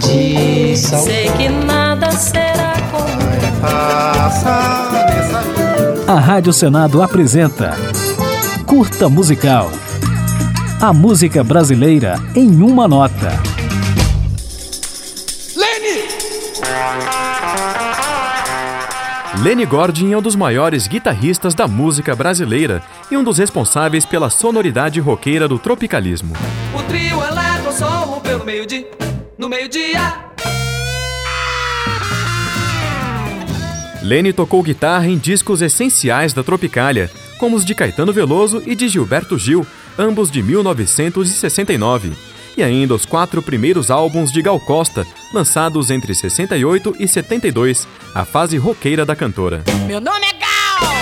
de 0.00 0.76
sal. 0.76 1.02
Sei 1.02 1.30
que 1.30 1.48
nada 1.48 2.10
será 2.12 2.74
como 2.90 3.06
A 6.08 6.20
Rádio 6.20 6.52
Senado 6.52 7.02
apresenta 7.02 7.76
Curta 8.64 9.08
Musical. 9.08 9.70
A 10.80 10.92
música 10.92 11.42
brasileira 11.42 12.16
em 12.34 12.62
uma 12.62 12.86
nota. 12.86 13.32
Lenny 19.42 19.66
Gordon 19.66 20.12
é 20.12 20.16
um 20.16 20.22
dos 20.22 20.34
maiores 20.34 20.86
guitarristas 20.86 21.54
da 21.54 21.68
música 21.68 22.16
brasileira 22.16 22.82
e 23.10 23.16
um 23.16 23.22
dos 23.22 23.38
responsáveis 23.38 24.06
pela 24.06 24.30
sonoridade 24.30 24.98
roqueira 24.98 25.46
do 25.46 25.58
tropicalismo. 25.58 26.34
O 26.74 26.82
trio 26.84 27.22
elétron 27.22 27.72
só 27.72 28.04
rompeu 28.04 28.38
no 28.38 28.44
meio-dia. 28.44 28.88
No 29.38 29.48
meio-dia. 29.50 30.00
Lenny 34.02 34.32
tocou 34.32 34.62
guitarra 34.62 35.08
em 35.08 35.18
discos 35.18 35.60
essenciais 35.60 36.32
da 36.32 36.42
Tropicália, 36.42 37.10
como 37.38 37.56
os 37.56 37.64
de 37.64 37.74
Caetano 37.74 38.12
Veloso 38.12 38.62
e 38.64 38.74
de 38.74 38.88
Gilberto 38.88 39.36
Gil, 39.38 39.66
ambos 39.98 40.30
de 40.30 40.42
1969, 40.42 42.12
e 42.56 42.62
ainda 42.62 42.94
os 42.94 43.04
quatro 43.04 43.42
primeiros 43.42 43.90
álbuns 43.90 44.32
de 44.32 44.40
Gal 44.40 44.58
Costa, 44.58 45.06
lançados 45.34 45.90
entre 45.90 46.14
68 46.14 46.96
e 46.98 47.06
72, 47.06 47.86
a 48.14 48.24
fase 48.24 48.56
roqueira 48.56 49.04
da 49.04 49.14
cantora. 49.14 49.62
Meu 49.86 50.00
nome 50.00 50.24
é 50.24 50.32
Gal. 50.32 50.92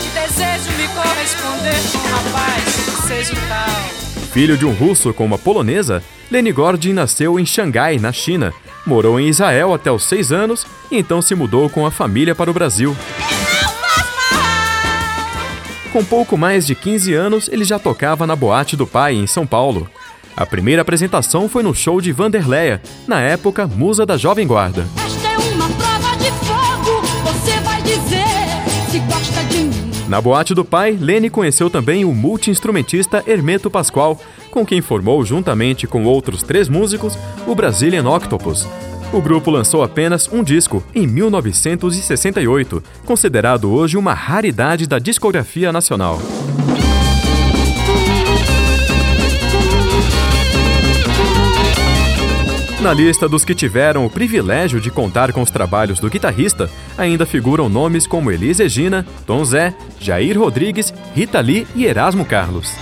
E 0.00 0.08
desejo 0.08 0.70
me 0.76 0.88
corresponder 0.88 1.76
com 1.92 1.98
um 1.98 2.10
rapaz 2.10 2.64
que 2.64 3.02
seja 3.06 3.34
tal. 3.48 4.01
Filho 4.32 4.56
de 4.56 4.64
um 4.64 4.72
russo 4.72 5.12
com 5.12 5.26
uma 5.26 5.36
polonesa, 5.36 6.02
Lenny 6.30 6.52
Gordon 6.52 6.94
nasceu 6.94 7.38
em 7.38 7.44
Xangai, 7.44 7.98
na 7.98 8.12
China, 8.12 8.50
morou 8.86 9.20
em 9.20 9.28
Israel 9.28 9.74
até 9.74 9.92
os 9.92 10.04
seis 10.04 10.32
anos 10.32 10.66
e 10.90 10.96
então 10.96 11.20
se 11.20 11.34
mudou 11.34 11.68
com 11.68 11.84
a 11.84 11.90
família 11.90 12.34
para 12.34 12.50
o 12.50 12.54
Brasil. 12.54 12.96
Com 15.92 16.02
pouco 16.02 16.38
mais 16.38 16.66
de 16.66 16.74
15 16.74 17.12
anos, 17.12 17.50
ele 17.52 17.64
já 17.64 17.78
tocava 17.78 18.26
na 18.26 18.34
Boate 18.34 18.74
do 18.74 18.86
Pai, 18.86 19.14
em 19.14 19.26
São 19.26 19.46
Paulo. 19.46 19.86
A 20.34 20.46
primeira 20.46 20.80
apresentação 20.80 21.46
foi 21.46 21.62
no 21.62 21.74
show 21.74 22.00
de 22.00 22.10
Vanderleia, 22.10 22.80
na 23.06 23.20
época 23.20 23.66
musa 23.66 24.06
da 24.06 24.16
Jovem 24.16 24.46
Guarda. 24.46 24.86
Na 30.12 30.20
Boate 30.20 30.52
do 30.52 30.62
Pai, 30.62 30.92
Lene 31.00 31.30
conheceu 31.30 31.70
também 31.70 32.04
o 32.04 32.12
multi-instrumentista 32.12 33.24
Hermeto 33.26 33.70
Pascoal, 33.70 34.20
com 34.50 34.62
quem 34.62 34.82
formou, 34.82 35.24
juntamente 35.24 35.86
com 35.86 36.04
outros 36.04 36.42
três 36.42 36.68
músicos, 36.68 37.18
o 37.46 37.54
Brazilian 37.54 38.06
Octopus. 38.06 38.68
O 39.10 39.22
grupo 39.22 39.50
lançou 39.50 39.82
apenas 39.82 40.28
um 40.30 40.44
disco, 40.44 40.84
em 40.94 41.06
1968, 41.06 42.82
considerado 43.06 43.72
hoje 43.72 43.96
uma 43.96 44.12
raridade 44.12 44.86
da 44.86 44.98
discografia 44.98 45.72
nacional. 45.72 46.20
Na 52.82 52.92
lista 52.92 53.28
dos 53.28 53.44
que 53.44 53.54
tiveram 53.54 54.04
o 54.04 54.10
privilégio 54.10 54.80
de 54.80 54.90
contar 54.90 55.32
com 55.32 55.40
os 55.40 55.52
trabalhos 55.52 56.00
do 56.00 56.10
guitarrista, 56.10 56.68
ainda 56.98 57.24
figuram 57.24 57.68
nomes 57.68 58.08
como 58.08 58.28
Elis 58.28 58.58
Regina, 58.58 59.06
Tom 59.24 59.44
Zé, 59.44 59.72
Jair 60.00 60.36
Rodrigues, 60.36 60.92
Rita 61.14 61.38
Lee 61.40 61.64
e 61.76 61.86
Erasmo 61.86 62.24
Carlos. 62.24 62.72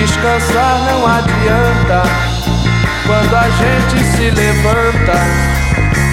Descansar 0.00 0.78
não 0.90 1.06
adianta 1.06 2.02
quando 3.06 3.36
a 3.36 3.50
gente 3.50 4.04
se 4.06 4.30
levanta. 4.30 5.12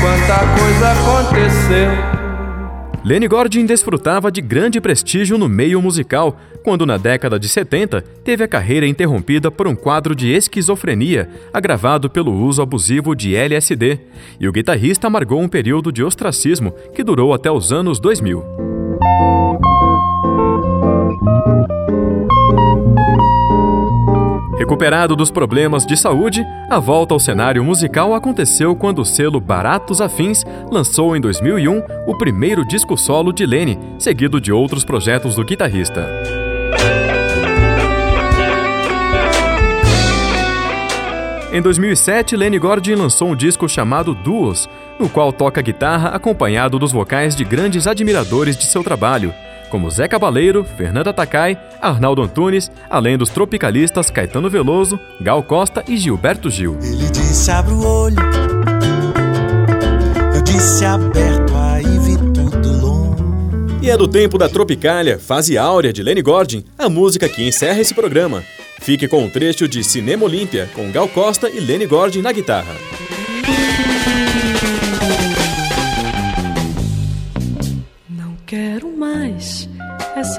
Quanta 0.00 0.38
coisa 0.58 0.90
aconteceu. 0.90 2.17
Lenny 3.08 3.26
Gordon 3.26 3.64
desfrutava 3.64 4.30
de 4.30 4.42
grande 4.42 4.82
prestígio 4.82 5.38
no 5.38 5.48
meio 5.48 5.80
musical, 5.80 6.38
quando 6.62 6.84
na 6.84 6.98
década 6.98 7.38
de 7.38 7.48
70 7.48 8.02
teve 8.22 8.44
a 8.44 8.46
carreira 8.46 8.86
interrompida 8.86 9.50
por 9.50 9.66
um 9.66 9.74
quadro 9.74 10.14
de 10.14 10.30
esquizofrenia 10.30 11.26
agravado 11.50 12.10
pelo 12.10 12.30
uso 12.30 12.60
abusivo 12.60 13.16
de 13.16 13.34
LSD, 13.34 13.98
e 14.38 14.46
o 14.46 14.52
guitarrista 14.52 15.06
amargou 15.06 15.40
um 15.40 15.48
período 15.48 15.90
de 15.90 16.04
ostracismo 16.04 16.70
que 16.94 17.02
durou 17.02 17.32
até 17.32 17.50
os 17.50 17.72
anos 17.72 17.98
2000. 17.98 18.44
Recuperado 24.68 25.16
dos 25.16 25.30
problemas 25.30 25.86
de 25.86 25.96
saúde, 25.96 26.46
a 26.68 26.78
volta 26.78 27.14
ao 27.14 27.18
cenário 27.18 27.64
musical 27.64 28.12
aconteceu 28.12 28.76
quando 28.76 28.98
o 28.98 29.04
selo 29.04 29.40
Baratos 29.40 29.98
Afins 29.98 30.44
lançou 30.70 31.16
em 31.16 31.20
2001 31.22 31.82
o 32.06 32.18
primeiro 32.18 32.68
disco 32.68 32.94
solo 32.94 33.32
de 33.32 33.46
Lenny, 33.46 33.78
seguido 33.98 34.38
de 34.38 34.52
outros 34.52 34.84
projetos 34.84 35.36
do 35.36 35.42
guitarrista. 35.42 36.06
Em 41.50 41.62
2007, 41.62 42.36
Lenny 42.36 42.58
Gordon 42.58 42.96
lançou 42.96 43.30
um 43.30 43.34
disco 43.34 43.66
chamado 43.66 44.14
Duos, 44.14 44.68
no 45.00 45.08
qual 45.08 45.32
toca 45.32 45.62
guitarra 45.62 46.10
acompanhado 46.10 46.78
dos 46.78 46.92
vocais 46.92 47.34
de 47.34 47.42
grandes 47.42 47.86
admiradores 47.86 48.54
de 48.54 48.66
seu 48.66 48.84
trabalho, 48.84 49.32
como 49.68 49.90
Zé 49.90 50.08
Cabaleiro, 50.08 50.64
Fernanda 50.76 51.12
Takai, 51.12 51.58
Arnaldo 51.80 52.22
Antunes, 52.22 52.70
além 52.88 53.16
dos 53.16 53.28
tropicalistas 53.28 54.10
Caetano 54.10 54.50
Veloso, 54.50 54.98
Gal 55.20 55.42
Costa 55.42 55.84
e 55.86 55.96
Gilberto 55.96 56.50
Gil. 56.50 56.76
Ele 56.82 57.10
disse 57.10 57.50
abre 57.50 57.72
o 57.72 57.84
olho, 57.84 58.16
eu 60.34 60.42
disse 60.42 60.84
aberto, 60.84 61.54
aí 61.54 61.98
vi 61.98 62.16
tudo 62.32 62.80
longe. 62.80 63.22
E 63.82 63.90
é 63.90 63.96
do 63.96 64.08
tempo 64.08 64.36
da 64.36 64.48
Tropicália, 64.48 65.18
fase 65.18 65.56
áurea 65.56 65.92
de 65.92 66.02
Lenny 66.02 66.22
Gordon, 66.22 66.62
a 66.76 66.88
música 66.88 67.28
que 67.28 67.46
encerra 67.46 67.80
esse 67.80 67.94
programa. 67.94 68.42
Fique 68.80 69.08
com 69.08 69.24
um 69.24 69.30
trecho 69.30 69.68
de 69.68 69.82
Cinema 69.84 70.24
Olímpia, 70.24 70.68
com 70.74 70.90
Gal 70.90 71.08
Costa 71.08 71.48
e 71.48 71.60
Lenny 71.60 71.86
Gordon 71.86 72.22
na 72.22 72.32
guitarra. 72.32 72.74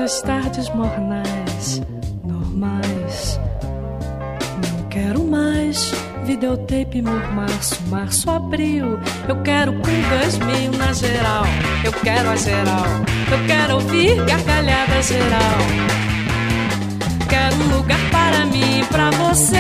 Essas 0.02 0.22
tardes 0.22 0.70
mornais, 0.70 1.82
normais. 2.24 3.38
Não 4.72 4.88
quero 4.88 5.26
mais 5.26 5.92
videotape 6.24 7.02
por 7.02 7.34
março, 7.34 7.82
março, 7.90 8.32
abril. 8.32 8.98
Eu 9.28 9.42
quero 9.42 9.74
dois 9.74 10.38
mil 10.40 10.72
na 10.78 10.94
geral. 10.94 11.44
Eu 11.84 11.92
quero 11.92 12.30
a 12.30 12.36
geral. 12.38 12.86
Eu 13.30 13.46
quero 13.46 13.74
ouvir 13.74 14.16
gargalhada 14.24 15.02
geral. 15.02 15.60
Quero 17.28 17.56
um 17.58 17.78
lugar 17.78 18.00
para 18.10 18.46
mim, 18.46 18.86
para 18.90 19.10
você. 19.12 19.58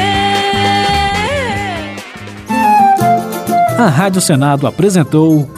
A 3.77 3.89
Rádio 3.89 4.21
Senado 4.21 4.66
apresentou 4.67 5.50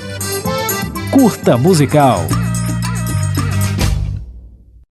Curta 1.11 1.55
Musical. 1.55 2.40